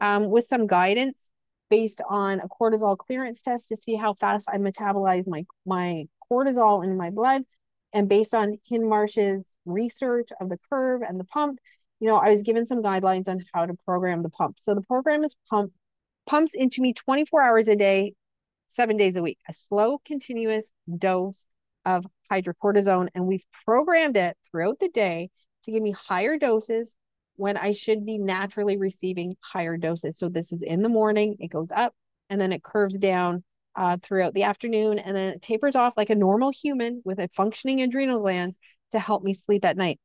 Um, 0.00 0.30
with 0.30 0.46
some 0.46 0.68
guidance 0.68 1.32
based 1.68 2.00
on 2.08 2.38
a 2.38 2.48
cortisol 2.48 2.96
clearance 2.96 3.42
test 3.42 3.68
to 3.68 3.76
see 3.76 3.96
how 3.96 4.14
fast 4.14 4.48
I 4.48 4.58
metabolize 4.58 5.26
my 5.26 5.44
my 5.66 6.04
cortisol 6.30 6.84
in 6.84 6.96
my 6.96 7.10
blood 7.10 7.42
and 7.92 8.08
based 8.08 8.34
on 8.34 8.58
Hindmarsh's 8.70 9.44
research 9.64 10.28
of 10.40 10.48
the 10.48 10.58
curve 10.70 11.02
and 11.02 11.18
the 11.18 11.24
pump, 11.24 11.58
you 12.00 12.08
know, 12.08 12.16
I 12.16 12.30
was 12.30 12.42
given 12.42 12.66
some 12.66 12.82
guidelines 12.82 13.28
on 13.28 13.44
how 13.52 13.66
to 13.66 13.74
program 13.84 14.22
the 14.22 14.30
pump. 14.30 14.56
So 14.60 14.74
the 14.74 14.82
program 14.82 15.24
is 15.24 15.34
pump 15.50 15.72
pumps 16.26 16.52
into 16.54 16.82
me 16.82 16.92
24 16.92 17.42
hours 17.42 17.68
a 17.68 17.76
day, 17.76 18.12
seven 18.68 18.96
days 18.96 19.16
a 19.16 19.22
week, 19.22 19.38
a 19.48 19.54
slow, 19.54 19.98
continuous 20.04 20.70
dose 20.98 21.46
of 21.86 22.04
hydrocortisone. 22.30 23.08
And 23.14 23.26
we've 23.26 23.44
programmed 23.64 24.16
it 24.16 24.36
throughout 24.50 24.78
the 24.78 24.90
day 24.90 25.30
to 25.64 25.72
give 25.72 25.82
me 25.82 25.92
higher 25.92 26.38
doses 26.38 26.94
when 27.36 27.56
I 27.56 27.72
should 27.72 28.04
be 28.04 28.18
naturally 28.18 28.76
receiving 28.76 29.36
higher 29.40 29.78
doses. 29.78 30.18
So 30.18 30.28
this 30.28 30.52
is 30.52 30.62
in 30.62 30.82
the 30.82 30.88
morning, 30.88 31.36
it 31.40 31.48
goes 31.48 31.70
up 31.74 31.94
and 32.28 32.40
then 32.40 32.52
it 32.52 32.62
curves 32.62 32.98
down 32.98 33.42
uh, 33.78 33.96
throughout 34.02 34.34
the 34.34 34.42
afternoon 34.42 34.98
and 34.98 35.16
then 35.16 35.34
it 35.34 35.40
tapers 35.40 35.76
off 35.76 35.96
like 35.96 36.10
a 36.10 36.14
normal 36.16 36.50
human 36.50 37.00
with 37.04 37.20
a 37.20 37.28
functioning 37.28 37.80
adrenal 37.80 38.20
gland 38.20 38.56
to 38.90 38.98
help 38.98 39.22
me 39.22 39.32
sleep 39.32 39.64
at 39.64 39.76
night. 39.76 40.00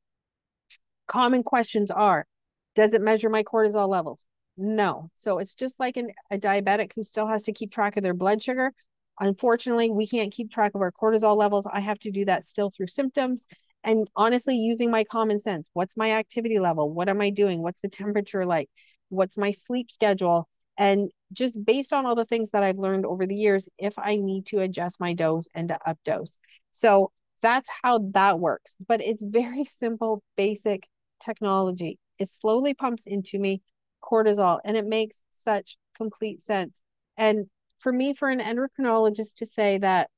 Common 1.07 1.41
questions 1.41 1.89
are 1.89 2.27
Does 2.75 2.93
it 2.93 3.01
measure 3.01 3.29
my 3.29 3.43
cortisol 3.43 3.89
levels? 3.89 4.23
No. 4.55 5.09
So 5.15 5.39
it's 5.39 5.55
just 5.55 5.79
like 5.79 5.97
an, 5.97 6.11
a 6.29 6.37
diabetic 6.37 6.91
who 6.95 7.03
still 7.03 7.27
has 7.27 7.43
to 7.43 7.51
keep 7.51 7.71
track 7.71 7.97
of 7.97 8.03
their 8.03 8.13
blood 8.13 8.43
sugar. 8.43 8.73
Unfortunately, 9.19 9.89
we 9.89 10.07
can't 10.07 10.31
keep 10.31 10.51
track 10.51 10.73
of 10.75 10.81
our 10.81 10.91
cortisol 10.91 11.35
levels. 11.35 11.65
I 11.71 11.79
have 11.79 11.97
to 11.99 12.11
do 12.11 12.25
that 12.25 12.45
still 12.45 12.69
through 12.69 12.87
symptoms 12.87 13.47
and 13.83 14.07
honestly 14.15 14.55
using 14.55 14.91
my 14.91 15.03
common 15.03 15.39
sense. 15.39 15.67
What's 15.73 15.97
my 15.97 16.11
activity 16.11 16.59
level? 16.59 16.91
What 16.91 17.09
am 17.09 17.21
I 17.21 17.31
doing? 17.31 17.63
What's 17.63 17.81
the 17.81 17.89
temperature 17.89 18.45
like? 18.45 18.69
What's 19.09 19.35
my 19.35 19.49
sleep 19.49 19.91
schedule? 19.91 20.47
And 20.77 21.09
just 21.33 21.63
based 21.65 21.93
on 21.93 22.05
all 22.05 22.15
the 22.15 22.25
things 22.25 22.51
that 22.51 22.63
I've 22.63 22.77
learned 22.77 23.05
over 23.05 23.25
the 23.25 23.35
years, 23.35 23.67
if 23.77 23.97
I 23.97 24.15
need 24.15 24.45
to 24.47 24.59
adjust 24.59 24.99
my 24.99 25.13
dose 25.13 25.47
and 25.53 25.69
to 25.69 25.79
up 25.87 25.97
dose. 26.05 26.37
So 26.71 27.11
that's 27.41 27.69
how 27.81 27.99
that 28.13 28.39
works. 28.39 28.75
But 28.87 29.01
it's 29.01 29.23
very 29.23 29.63
simple, 29.65 30.23
basic 30.37 30.87
technology. 31.23 31.99
It 32.19 32.29
slowly 32.29 32.73
pumps 32.73 33.03
into 33.05 33.39
me 33.39 33.61
cortisol 34.03 34.59
and 34.63 34.77
it 34.77 34.85
makes 34.85 35.21
such 35.35 35.77
complete 35.95 36.41
sense. 36.41 36.81
And 37.17 37.47
for 37.79 37.91
me, 37.91 38.13
for 38.13 38.29
an 38.29 38.39
endocrinologist 38.39 39.35
to 39.35 39.45
say 39.45 39.77
that 39.79 40.09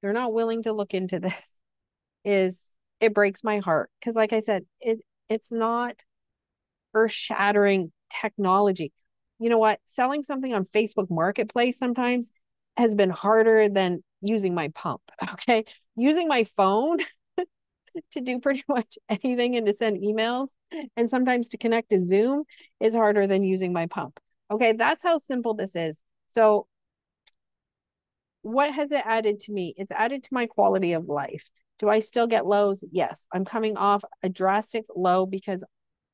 they're 0.00 0.12
not 0.12 0.32
willing 0.32 0.62
to 0.64 0.72
look 0.72 0.94
into 0.94 1.18
this 1.20 1.32
is 2.24 2.60
it 3.00 3.14
breaks 3.14 3.44
my 3.44 3.58
heart. 3.58 3.90
Cause 4.04 4.14
like 4.14 4.32
I 4.32 4.40
said, 4.40 4.64
it 4.80 5.00
it's 5.28 5.52
not 5.52 6.02
earth 6.94 7.12
shattering 7.12 7.92
technology. 8.20 8.92
You 9.38 9.50
know 9.50 9.58
what? 9.58 9.80
Selling 9.86 10.22
something 10.22 10.52
on 10.52 10.64
Facebook 10.66 11.10
Marketplace 11.10 11.78
sometimes 11.78 12.30
has 12.76 12.94
been 12.94 13.10
harder 13.10 13.68
than 13.68 14.02
using 14.20 14.54
my 14.54 14.68
pump. 14.68 15.02
Okay. 15.32 15.64
Using 15.96 16.28
my 16.28 16.44
phone 16.44 16.98
to 18.12 18.20
do 18.20 18.38
pretty 18.40 18.64
much 18.68 18.98
anything 19.08 19.56
and 19.56 19.66
to 19.66 19.74
send 19.74 20.02
emails 20.02 20.48
and 20.96 21.10
sometimes 21.10 21.50
to 21.50 21.58
connect 21.58 21.90
to 21.90 22.04
Zoom 22.04 22.44
is 22.80 22.94
harder 22.94 23.26
than 23.26 23.44
using 23.44 23.72
my 23.72 23.86
pump. 23.86 24.20
Okay. 24.50 24.72
That's 24.72 25.02
how 25.02 25.18
simple 25.18 25.54
this 25.54 25.74
is. 25.76 26.02
So, 26.28 26.66
what 28.42 28.72
has 28.72 28.92
it 28.92 29.02
added 29.04 29.40
to 29.40 29.52
me? 29.52 29.74
It's 29.76 29.90
added 29.92 30.24
to 30.24 30.34
my 30.34 30.46
quality 30.46 30.92
of 30.92 31.06
life. 31.06 31.48
Do 31.78 31.88
I 31.88 32.00
still 32.00 32.26
get 32.26 32.46
lows? 32.46 32.82
Yes. 32.90 33.26
I'm 33.32 33.44
coming 33.44 33.76
off 33.76 34.02
a 34.22 34.28
drastic 34.28 34.84
low 34.94 35.26
because 35.26 35.62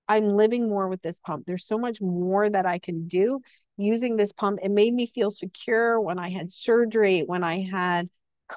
I'm 0.08 0.28
living 0.28 0.68
more 0.68 0.88
with 0.88 1.02
this 1.02 1.18
pump. 1.18 1.44
There's 1.46 1.66
so 1.66 1.78
much 1.78 2.00
more 2.00 2.48
that 2.48 2.66
I 2.66 2.78
can 2.78 3.06
do 3.06 3.40
using 3.76 4.16
this 4.16 4.32
pump. 4.32 4.60
It 4.62 4.70
made 4.70 4.94
me 4.94 5.06
feel 5.06 5.30
secure 5.30 6.00
when 6.00 6.18
I 6.18 6.30
had 6.30 6.52
surgery, 6.52 7.22
when 7.26 7.42
I 7.42 7.66
had 7.70 8.08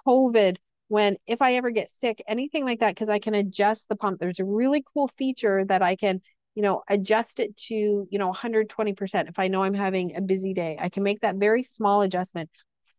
COVID, 0.05 0.57
when 0.89 1.17
if 1.25 1.41
I 1.41 1.55
ever 1.55 1.71
get 1.71 1.89
sick, 1.89 2.21
anything 2.27 2.65
like 2.65 2.79
that, 2.79 2.95
because 2.95 3.09
I 3.09 3.19
can 3.19 3.33
adjust 3.33 3.89
the 3.89 3.95
pump. 3.95 4.19
There's 4.19 4.39
a 4.39 4.45
really 4.45 4.83
cool 4.93 5.07
feature 5.07 5.65
that 5.65 5.81
I 5.81 5.95
can, 5.95 6.21
you 6.55 6.63
know, 6.63 6.83
adjust 6.89 7.39
it 7.39 7.55
to, 7.67 7.75
you 7.75 8.19
know, 8.19 8.27
120%. 8.27 9.29
If 9.29 9.39
I 9.39 9.47
know 9.47 9.63
I'm 9.63 9.73
having 9.73 10.15
a 10.15 10.21
busy 10.21 10.53
day, 10.53 10.77
I 10.79 10.89
can 10.89 11.03
make 11.03 11.21
that 11.21 11.35
very 11.35 11.63
small 11.63 12.01
adjustment. 12.01 12.49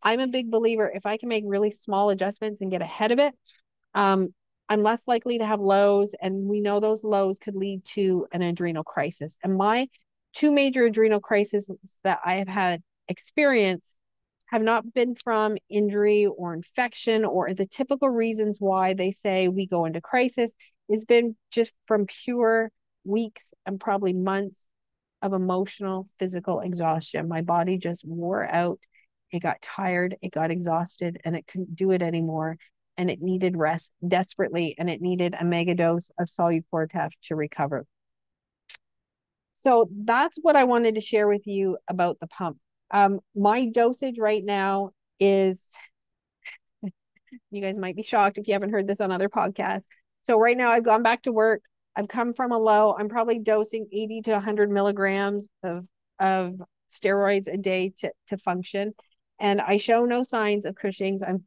I'm 0.01 0.19
a 0.19 0.27
big 0.27 0.49
believer 0.49 0.91
if 0.93 1.05
I 1.05 1.17
can 1.17 1.29
make 1.29 1.43
really 1.45 1.71
small 1.71 2.09
adjustments 2.09 2.61
and 2.61 2.71
get 2.71 2.81
ahead 2.81 3.11
of 3.11 3.19
it, 3.19 3.33
um, 3.93 4.33
I'm 4.69 4.83
less 4.83 5.01
likely 5.07 5.39
to 5.39 5.45
have 5.45 5.59
lows. 5.59 6.13
And 6.21 6.45
we 6.45 6.61
know 6.61 6.79
those 6.79 7.03
lows 7.03 7.39
could 7.39 7.55
lead 7.55 7.83
to 7.95 8.27
an 8.31 8.43
adrenal 8.43 8.83
crisis. 8.83 9.37
And 9.43 9.57
my 9.57 9.87
two 10.33 10.51
major 10.51 10.85
adrenal 10.85 11.19
crises 11.19 11.71
that 12.03 12.19
I 12.23 12.35
have 12.35 12.47
had 12.47 12.83
experience 13.07 13.95
have 14.51 14.61
not 14.61 14.93
been 14.93 15.15
from 15.15 15.57
injury 15.69 16.27
or 16.27 16.53
infection 16.53 17.25
or 17.25 17.53
the 17.53 17.65
typical 17.65 18.09
reasons 18.09 18.57
why 18.59 18.93
they 18.93 19.11
say 19.11 19.47
we 19.47 19.67
go 19.67 19.85
into 19.85 20.01
crisis. 20.01 20.51
It's 20.87 21.05
been 21.05 21.35
just 21.51 21.73
from 21.87 22.05
pure 22.05 22.71
weeks 23.03 23.53
and 23.65 23.79
probably 23.79 24.13
months 24.13 24.67
of 25.21 25.33
emotional, 25.33 26.07
physical 26.19 26.61
exhaustion. 26.61 27.27
My 27.27 27.41
body 27.41 27.77
just 27.77 28.05
wore 28.05 28.47
out. 28.47 28.79
It 29.31 29.41
got 29.41 29.61
tired, 29.61 30.15
it 30.23 30.31
got 30.31 30.49
exhausted, 30.49 31.19
and 31.23 31.35
it 31.35 31.45
couldn't 31.45 31.75
do 31.75 31.91
it 31.91 32.01
anymore 32.01 32.57
and 32.99 33.09
it 33.09 33.21
needed 33.21 33.55
rest 33.55 33.93
desperately 34.05 34.75
and 34.77 34.89
it 34.89 35.01
needed 35.01 35.33
a 35.39 35.45
mega 35.45 35.73
dose 35.73 36.11
of 36.19 36.27
Solu-Cortef 36.27 37.11
to 37.23 37.35
recover. 37.35 37.85
So 39.53 39.89
that's 40.03 40.37
what 40.41 40.57
I 40.57 40.65
wanted 40.65 40.95
to 40.95 41.01
share 41.01 41.29
with 41.29 41.47
you 41.47 41.77
about 41.87 42.19
the 42.19 42.27
pump. 42.27 42.57
Um, 42.91 43.21
my 43.33 43.67
dosage 43.67 44.19
right 44.19 44.43
now 44.43 44.89
is, 45.17 45.71
you 46.83 47.61
guys 47.61 47.77
might 47.77 47.95
be 47.95 48.03
shocked 48.03 48.37
if 48.37 48.49
you 48.49 48.53
haven't 48.53 48.71
heard 48.71 48.85
this 48.85 48.99
on 48.99 49.13
other 49.13 49.29
podcasts. 49.29 49.83
So 50.23 50.37
right 50.37 50.57
now 50.57 50.69
I've 50.69 50.83
gone 50.83 51.01
back 51.01 51.23
to 51.23 51.31
work. 51.31 51.61
I've 51.95 52.09
come 52.09 52.33
from 52.33 52.51
a 52.51 52.57
low. 52.57 52.97
I'm 52.99 53.07
probably 53.07 53.39
dosing 53.39 53.87
80 53.93 54.23
to 54.23 54.31
100 54.31 54.69
milligrams 54.69 55.47
of, 55.63 55.85
of 56.19 56.61
steroids 56.91 57.47
a 57.47 57.55
day 57.55 57.93
to, 57.99 58.11
to 58.27 58.37
function. 58.37 58.93
And 59.39 59.61
I 59.61 59.77
show 59.77 60.03
no 60.03 60.23
signs 60.23 60.65
of 60.65 60.75
Cushing's. 60.75 61.23
I'm 61.23 61.45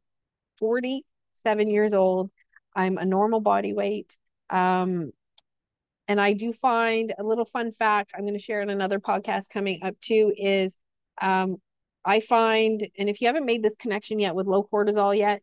40 0.57 1.05
seven 1.33 1.69
years 1.69 1.93
old. 1.93 2.31
I'm 2.75 2.97
a 2.97 3.05
normal 3.05 3.41
body 3.41 3.73
weight. 3.73 4.15
Um, 4.49 5.11
and 6.07 6.19
I 6.19 6.33
do 6.33 6.53
find 6.53 7.13
a 7.17 7.23
little 7.23 7.45
fun 7.45 7.71
fact 7.71 8.11
I'm 8.13 8.21
going 8.21 8.33
to 8.33 8.39
share 8.39 8.61
in 8.61 8.69
another 8.69 8.99
podcast 8.99 9.49
coming 9.49 9.79
up 9.83 9.99
too 10.01 10.33
is 10.35 10.77
um, 11.21 11.57
I 12.05 12.19
find, 12.19 12.85
and 12.97 13.09
if 13.09 13.21
you 13.21 13.27
haven't 13.27 13.45
made 13.45 13.63
this 13.63 13.75
connection 13.75 14.19
yet 14.19 14.35
with 14.35 14.47
low 14.47 14.67
cortisol 14.71 15.15
yet, 15.17 15.41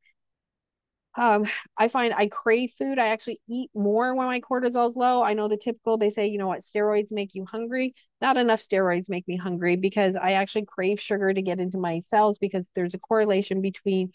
um, 1.16 1.44
I 1.76 1.88
find 1.88 2.14
I 2.14 2.28
crave 2.28 2.72
food. 2.78 2.98
I 2.98 3.08
actually 3.08 3.40
eat 3.48 3.70
more 3.74 4.14
when 4.14 4.26
my 4.26 4.40
cortisol 4.40 4.90
is 4.90 4.96
low. 4.96 5.22
I 5.22 5.34
know 5.34 5.48
the 5.48 5.56
typical, 5.56 5.98
they 5.98 6.10
say, 6.10 6.28
you 6.28 6.38
know 6.38 6.46
what, 6.46 6.60
steroids 6.60 7.10
make 7.10 7.34
you 7.34 7.44
hungry. 7.44 7.94
Not 8.20 8.36
enough 8.36 8.60
steroids 8.60 9.08
make 9.08 9.26
me 9.26 9.36
hungry 9.36 9.76
because 9.76 10.14
I 10.14 10.32
actually 10.32 10.66
crave 10.66 11.00
sugar 11.00 11.32
to 11.32 11.42
get 11.42 11.58
into 11.58 11.78
my 11.78 12.00
cells 12.06 12.38
because 12.38 12.66
there's 12.76 12.94
a 12.94 12.98
correlation 12.98 13.60
between 13.60 14.12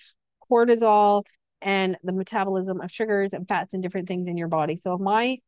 cortisol 0.49 1.23
and 1.65 1.97
the 2.03 2.13
metabolism 2.13 2.79
of 2.79 2.91
sugars 2.91 3.33
and 3.33 3.47
fats 3.47 3.73
and 3.73 3.81
different 3.81 4.07
things 4.07 4.27
in 4.27 4.37
your 4.37 4.47
body. 4.47 4.77
So 4.77 4.93
if 4.93 5.01
my 5.01 5.39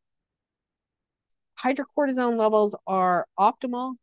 hydrocortisone 1.64 2.36
levels 2.36 2.74
are 2.88 3.24
optimal, 3.38 3.94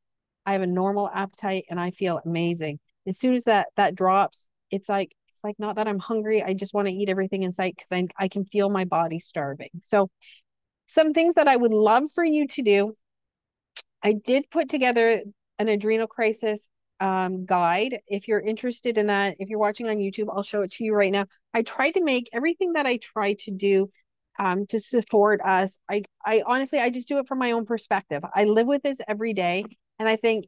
I 0.46 0.54
have 0.54 0.62
a 0.62 0.68
normal 0.68 1.10
appetite 1.14 1.66
and 1.70 1.80
I 1.80 1.92
feel 1.92 2.22
amazing. 2.26 2.80
As 3.06 3.20
soon 3.20 3.34
as 3.36 3.44
that 3.44 3.68
that 3.76 3.96
drops, 3.96 4.48
it's 4.72 4.88
like 4.88 5.12
it's 5.28 5.44
like 5.44 5.60
not 5.60 5.76
that 5.76 5.90
I'm 5.90 6.00
hungry, 6.00 6.42
I 6.42 6.54
just 6.54 6.74
want 6.74 6.88
to 6.88 6.94
eat 6.94 7.10
everything 7.10 7.44
in 7.44 7.54
sight 7.54 7.76
because 7.76 7.92
I 7.92 8.08
I 8.18 8.30
can 8.30 8.46
feel 8.46 8.70
my 8.70 8.86
body 8.86 9.20
starving. 9.20 9.70
So 9.84 10.10
some 10.88 11.14
things 11.14 11.36
that 11.36 11.50
I 11.50 11.58
would 11.58 11.74
love 11.74 12.06
for 12.16 12.24
you 12.24 12.48
to 12.48 12.62
do. 12.62 12.96
I 14.02 14.14
did 14.14 14.50
put 14.52 14.70
together 14.70 15.22
an 15.60 15.68
adrenal 15.68 16.08
crisis 16.08 16.66
um, 17.00 17.46
guide. 17.46 18.00
If 18.08 18.28
you're 18.28 18.40
interested 18.40 18.98
in 18.98 19.08
that, 19.08 19.36
if 19.40 19.50
you're 19.50 19.60
watching 19.60 19.88
on 19.88 19.98
YouTube, 19.98 20.28
I'll 20.32 20.44
show 20.44 20.62
it 20.62 20.72
to 20.74 20.84
you 20.84 20.94
right 20.94 21.12
now. 21.12 21.26
I 21.54 21.62
tried 21.64 21.92
to 21.92 22.04
make 22.04 22.30
everything 22.34 22.74
that 22.74 22.86
I 22.86 22.98
try 22.98 23.34
to 23.40 23.52
do 23.52 23.90
um, 24.40 24.66
to 24.68 24.80
support 24.80 25.42
us. 25.42 25.78
I, 25.90 26.04
I 26.26 26.44
honestly, 26.46 26.80
I 26.80 26.90
just 26.90 27.08
do 27.08 27.18
it 27.20 27.28
from 27.28 27.40
my 27.40 27.52
own 27.52 27.66
perspective. 27.66 28.24
I 28.34 28.46
live 28.46 28.68
with 28.68 28.84
this 28.84 29.00
every 29.08 29.34
day. 29.34 29.66
And 30.00 30.10
I 30.10 30.18
think, 30.18 30.46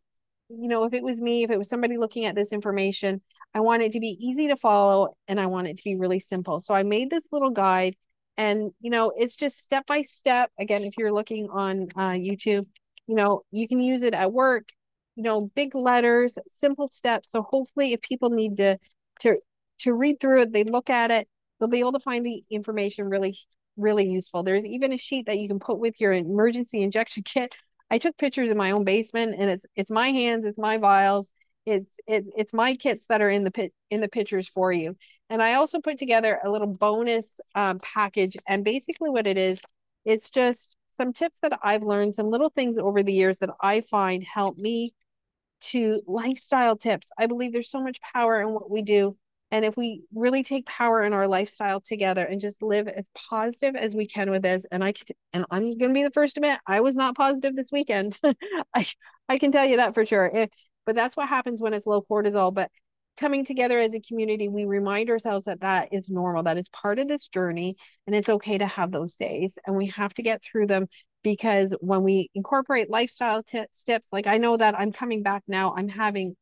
you 0.50 0.68
know, 0.68 0.84
if 0.84 0.94
it 0.94 1.04
was 1.04 1.22
me, 1.22 1.44
if 1.44 1.52
it 1.52 1.58
was 1.58 1.70
somebody 1.70 1.98
looking 1.98 2.26
at 2.26 2.36
this 2.36 2.52
information, 2.52 3.22
I 3.54 3.62
want 3.62 3.84
it 3.84 3.94
to 3.94 4.00
be 4.00 4.18
easy 4.20 4.48
to 4.50 4.58
follow 4.58 5.16
and 5.28 5.40
I 5.40 5.48
want 5.48 5.68
it 5.68 5.78
to 5.78 5.84
be 5.84 5.96
really 5.96 6.20
simple. 6.20 6.60
So 6.60 6.74
I 6.74 6.84
made 6.84 7.10
this 7.10 7.24
little 7.32 7.50
guide 7.50 7.96
and, 8.38 8.72
you 8.82 8.92
know, 8.92 9.12
it's 9.16 9.36
just 9.36 9.60
step 9.60 9.86
by 9.88 10.04
step. 10.04 10.52
Again, 10.60 10.84
if 10.84 10.94
you're 10.98 11.14
looking 11.14 11.50
on 11.50 11.88
uh, 11.96 12.12
YouTube, 12.12 12.68
you 13.08 13.16
know, 13.16 13.42
you 13.52 13.68
can 13.68 13.80
use 13.80 14.04
it 14.04 14.14
at 14.14 14.32
work 14.32 14.68
you 15.18 15.24
know, 15.24 15.52
big 15.56 15.74
letters, 15.74 16.38
simple 16.48 16.88
steps. 16.88 17.32
So 17.32 17.42
hopefully 17.42 17.92
if 17.92 18.02
people 18.02 18.30
need 18.30 18.58
to 18.58 18.78
to 19.22 19.38
to 19.80 19.94
read 19.94 20.20
through 20.20 20.44
it, 20.44 20.54
they 20.54 20.64
look 20.64 20.90
at 20.90 21.10
it, 21.12 21.28
they'll 21.60 21.68
be 21.68 21.80
able 21.80 21.94
to 21.94 22.00
find 22.00 22.26
the 22.26 22.44
information 22.52 23.10
really, 23.10 23.38
really 23.76 24.08
useful. 24.08 24.44
There's 24.44 24.64
even 24.64 24.94
a 24.94 24.98
sheet 24.98 25.26
that 25.26 25.40
you 25.40 25.48
can 25.48 25.60
put 25.60 25.80
with 25.80 26.00
your 26.00 26.14
emergency 26.14 26.84
injection 26.84 27.24
kit. 27.26 27.56
I 27.90 27.98
took 27.98 28.16
pictures 28.18 28.52
in 28.52 28.58
my 28.58 28.72
own 28.72 28.84
basement 28.84 29.36
and 29.40 29.50
it's 29.50 29.66
it's 29.76 29.92
my 29.92 30.12
hands, 30.12 30.46
it's 30.46 30.58
my 30.58 30.78
vials, 30.78 31.32
it's 31.66 31.90
it, 32.06 32.26
it's 32.38 32.54
my 32.54 32.76
kits 32.76 33.06
that 33.10 33.22
are 33.22 33.30
in 33.32 33.44
the 33.44 33.52
pit 33.52 33.74
in 33.90 34.02
the 34.02 34.08
pictures 34.08 34.48
for 34.48 34.72
you. 34.72 34.96
And 35.32 35.42
I 35.42 35.56
also 35.56 35.82
put 35.82 35.98
together 35.98 36.40
a 36.46 36.52
little 36.52 36.68
bonus 36.68 37.40
um, 37.56 37.80
package. 37.80 38.38
And 38.48 38.64
basically 38.64 39.10
what 39.10 39.26
it 39.26 39.38
is, 39.38 39.60
it's 40.06 40.30
just 40.30 40.78
some 40.96 41.12
tips 41.12 41.40
that 41.42 41.58
I've 41.64 41.84
learned, 41.84 42.14
some 42.14 42.30
little 42.30 42.50
things 42.50 42.78
over 42.78 43.02
the 43.02 43.14
years 43.14 43.40
that 43.40 43.50
I 43.62 43.82
find 43.82 44.24
help 44.24 44.58
me 44.58 44.94
to 45.60 46.02
lifestyle 46.08 46.76
tips. 46.76 47.10
I 47.18 47.28
believe 47.28 47.54
there's 47.54 47.72
so 47.72 47.82
much 47.82 48.00
power 48.02 48.42
in 48.42 48.54
what 48.54 48.70
we 48.70 48.82
do. 48.82 49.18
And 49.50 49.64
if 49.64 49.78
we 49.78 50.04
really 50.14 50.44
take 50.44 50.66
power 50.66 51.04
in 51.04 51.14
our 51.14 51.28
lifestyle 51.28 51.80
together 51.80 52.26
and 52.26 52.42
just 52.42 52.62
live 52.62 52.88
as 52.90 53.06
positive 53.16 53.76
as 53.76 53.96
we 53.96 54.06
can 54.06 54.30
with 54.30 54.42
this, 54.42 54.66
and 54.72 54.84
I 54.84 54.92
can, 54.92 55.16
and 55.32 55.46
I'm 55.50 55.78
going 55.78 55.90
to 55.90 55.94
be 55.94 56.04
the 56.04 56.12
first 56.12 56.36
to 56.36 56.42
admit 56.42 56.60
I 56.68 56.82
was 56.82 56.96
not 56.96 57.16
positive 57.16 57.56
this 57.56 57.72
weekend. 57.72 58.20
I 58.74 58.88
I 59.30 59.38
can 59.38 59.52
tell 59.52 59.66
you 59.66 59.78
that 59.78 59.94
for 59.94 60.06
sure. 60.06 60.48
But 60.86 60.96
that's 60.96 61.16
what 61.16 61.30
happens 61.30 61.62
when 61.62 61.74
it's 61.74 61.88
low 61.88 62.02
cortisol. 62.02 62.54
But 62.54 62.72
coming 63.18 63.46
together 63.46 63.80
as 63.80 63.94
a 63.94 64.00
community, 64.00 64.48
we 64.48 64.66
remind 64.66 65.10
ourselves 65.10 65.46
that 65.46 65.62
that 65.62 65.90
is 65.92 66.08
normal, 66.10 66.44
that 66.44 66.58
is 66.58 66.70
part 66.70 67.00
of 67.00 67.08
this 67.08 67.28
journey, 67.28 67.76
and 68.06 68.16
it's 68.16 68.30
okay 68.30 68.58
to 68.58 68.68
have 68.68 68.92
those 68.92 69.16
days, 69.16 69.58
and 69.66 69.76
we 69.76 69.88
have 69.88 70.14
to 70.16 70.24
get 70.24 70.44
through 70.44 70.68
them 70.68 70.88
because 71.24 71.76
when 71.82 72.04
we 72.04 72.30
incorporate 72.36 72.90
lifestyle 72.90 73.44
t- 73.44 73.66
steps, 73.72 74.06
like 74.12 74.28
I 74.28 74.38
know 74.38 74.56
that 74.56 74.80
I'm 74.80 74.92
coming 74.92 75.24
back 75.24 75.44
now, 75.48 75.74
I'm 75.76 75.90
having 75.90 76.36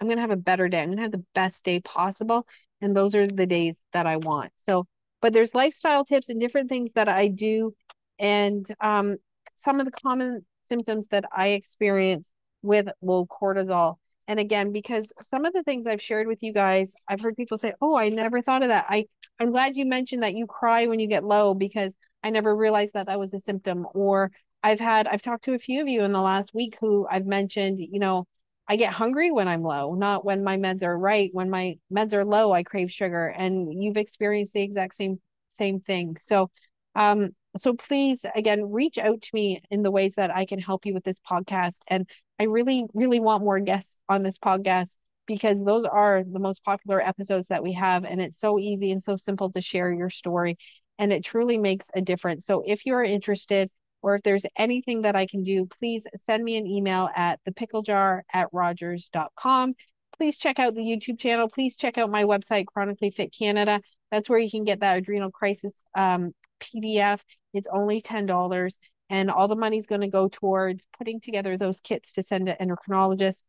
I'm 0.00 0.06
going 0.08 0.16
to 0.18 0.22
have 0.22 0.30
a 0.30 0.36
better 0.36 0.68
day. 0.68 0.80
I'm 0.80 0.88
going 0.88 0.98
to 0.98 1.02
have 1.04 1.12
the 1.12 1.24
best 1.34 1.64
day 1.64 1.80
possible. 1.80 2.46
And 2.80 2.94
those 2.94 3.14
are 3.14 3.26
the 3.26 3.46
days 3.46 3.82
that 3.92 4.06
I 4.06 4.18
want. 4.18 4.52
So, 4.58 4.86
but 5.22 5.32
there's 5.32 5.54
lifestyle 5.54 6.04
tips 6.04 6.28
and 6.28 6.40
different 6.40 6.68
things 6.68 6.90
that 6.94 7.08
I 7.08 7.28
do. 7.28 7.74
And 8.18 8.66
um, 8.80 9.16
some 9.56 9.80
of 9.80 9.86
the 9.86 9.92
common 9.92 10.44
symptoms 10.64 11.06
that 11.10 11.24
I 11.34 11.48
experience 11.48 12.30
with 12.62 12.88
low 13.00 13.26
cortisol. 13.26 13.96
And 14.28 14.40
again, 14.40 14.72
because 14.72 15.12
some 15.22 15.44
of 15.44 15.52
the 15.52 15.62
things 15.62 15.86
I've 15.86 16.02
shared 16.02 16.26
with 16.26 16.42
you 16.42 16.52
guys, 16.52 16.92
I've 17.08 17.20
heard 17.20 17.36
people 17.36 17.58
say, 17.58 17.74
"Oh, 17.80 17.96
I 17.96 18.08
never 18.08 18.42
thought 18.42 18.62
of 18.62 18.68
that." 18.68 18.86
I 18.88 19.06
I'm 19.38 19.50
glad 19.52 19.76
you 19.76 19.86
mentioned 19.86 20.22
that 20.22 20.34
you 20.34 20.46
cry 20.46 20.86
when 20.86 20.98
you 21.00 21.06
get 21.08 21.24
low 21.24 21.54
because 21.54 21.92
I 22.22 22.30
never 22.30 22.54
realized 22.56 22.94
that 22.94 23.06
that 23.06 23.18
was 23.20 23.32
a 23.34 23.40
symptom. 23.40 23.86
Or 23.94 24.32
I've 24.62 24.80
had 24.80 25.06
I've 25.06 25.22
talked 25.22 25.44
to 25.44 25.54
a 25.54 25.58
few 25.58 25.80
of 25.80 25.88
you 25.88 26.02
in 26.02 26.12
the 26.12 26.20
last 26.20 26.52
week 26.54 26.76
who 26.80 27.06
I've 27.08 27.26
mentioned, 27.26 27.78
you 27.80 28.00
know, 28.00 28.26
I 28.68 28.76
get 28.76 28.92
hungry 28.92 29.30
when 29.30 29.46
I'm 29.48 29.62
low, 29.62 29.94
not 29.94 30.24
when 30.24 30.42
my 30.42 30.56
meds 30.56 30.82
are 30.82 30.98
right. 30.98 31.30
When 31.32 31.50
my 31.50 31.78
meds 31.92 32.12
are 32.12 32.24
low, 32.24 32.52
I 32.52 32.62
crave 32.64 32.90
sugar. 32.92 33.28
And 33.28 33.72
you've 33.82 33.96
experienced 33.96 34.54
the 34.54 34.62
exact 34.62 34.96
same 34.96 35.20
same 35.50 35.80
thing. 35.80 36.16
So 36.20 36.50
um 36.94 37.34
so 37.58 37.74
please 37.74 38.24
again 38.34 38.70
reach 38.70 38.98
out 38.98 39.22
to 39.22 39.30
me 39.32 39.62
in 39.70 39.82
the 39.82 39.90
ways 39.90 40.14
that 40.16 40.34
I 40.34 40.46
can 40.46 40.58
help 40.58 40.86
you 40.86 40.94
with 40.94 41.04
this 41.04 41.18
podcast. 41.28 41.78
And 41.88 42.08
I 42.38 42.44
really, 42.44 42.84
really 42.94 43.20
want 43.20 43.44
more 43.44 43.60
guests 43.60 43.96
on 44.08 44.22
this 44.22 44.38
podcast 44.38 44.96
because 45.26 45.62
those 45.64 45.84
are 45.84 46.22
the 46.24 46.38
most 46.38 46.64
popular 46.64 47.00
episodes 47.00 47.48
that 47.48 47.62
we 47.62 47.72
have. 47.72 48.04
And 48.04 48.20
it's 48.20 48.38
so 48.38 48.58
easy 48.58 48.92
and 48.92 49.02
so 49.02 49.16
simple 49.16 49.50
to 49.52 49.60
share 49.60 49.92
your 49.92 50.10
story. 50.10 50.56
And 50.98 51.12
it 51.12 51.24
truly 51.24 51.58
makes 51.58 51.90
a 51.94 52.00
difference. 52.00 52.46
So 52.46 52.62
if 52.66 52.86
you're 52.86 53.02
interested, 53.02 53.70
or 54.02 54.14
if 54.14 54.22
there's 54.22 54.46
anything 54.56 55.02
that 55.02 55.16
I 55.16 55.26
can 55.26 55.42
do, 55.42 55.66
please 55.66 56.04
send 56.22 56.44
me 56.44 56.56
an 56.56 56.66
email 56.66 57.08
at 57.16 57.40
thepicklejar 57.44 58.20
at 58.32 58.48
rogers.com. 58.52 59.74
Please 60.18 60.38
check 60.38 60.58
out 60.58 60.74
the 60.74 60.80
YouTube 60.80 61.18
channel. 61.18 61.48
Please 61.48 61.76
check 61.76 61.98
out 61.98 62.10
my 62.10 62.24
website, 62.24 62.66
Chronically 62.66 63.10
Fit 63.10 63.34
Canada. 63.36 63.80
That's 64.10 64.28
where 64.28 64.38
you 64.38 64.50
can 64.50 64.64
get 64.64 64.80
that 64.80 64.98
adrenal 64.98 65.30
crisis 65.30 65.74
um, 65.94 66.32
PDF. 66.60 67.20
It's 67.52 67.68
only 67.72 68.00
$10 68.00 68.70
and 69.10 69.30
all 69.30 69.48
the 69.48 69.56
money 69.56 69.78
is 69.78 69.86
going 69.86 70.00
to 70.00 70.08
go 70.08 70.28
towards 70.28 70.86
putting 70.98 71.20
together 71.20 71.56
those 71.56 71.80
kits 71.80 72.12
to 72.12 72.22
send 72.22 72.46
to 72.46 72.56
endocrinologists 72.56 73.42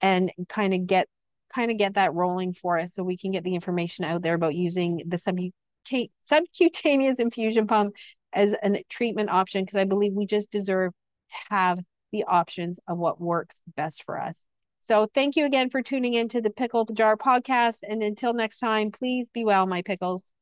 and 0.00 0.32
kind 0.48 0.74
of 0.74 0.86
get 0.86 1.08
kind 1.54 1.70
of 1.70 1.78
get 1.78 1.94
that 1.94 2.12
rolling 2.12 2.52
for 2.52 2.78
us 2.78 2.94
so 2.94 3.02
we 3.02 3.16
can 3.16 3.30
get 3.30 3.42
the 3.42 3.54
information 3.54 4.04
out 4.04 4.20
there 4.22 4.34
about 4.34 4.54
using 4.54 5.02
the 5.06 5.16
subcutaneous 6.26 7.16
infusion 7.18 7.66
pump 7.66 7.94
as 8.34 8.54
a 8.62 8.84
treatment 8.90 9.30
option 9.30 9.64
because 9.64 9.78
I 9.78 9.84
believe 9.84 10.12
we 10.12 10.26
just 10.26 10.50
deserve 10.50 10.92
to 10.92 11.54
have 11.54 11.78
the 12.12 12.24
options 12.24 12.78
of 12.86 12.98
what 12.98 13.18
works 13.18 13.62
best 13.76 14.04
for 14.04 14.20
us. 14.20 14.44
So 14.88 15.06
thank 15.14 15.36
you 15.36 15.44
again 15.44 15.68
for 15.68 15.82
tuning 15.82 16.14
in 16.14 16.30
to 16.30 16.40
the 16.40 16.48
Pickle 16.48 16.86
Jar 16.86 17.14
podcast. 17.14 17.80
And 17.86 18.02
until 18.02 18.32
next 18.32 18.58
time, 18.58 18.90
please 18.90 19.26
be 19.34 19.44
well, 19.44 19.66
my 19.66 19.82
pickles. 19.82 20.32